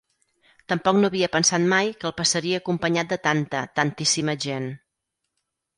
[0.71, 4.69] Tampoc no havia pensat mai que el passaria acompanyat de tanta, tantíssima gent.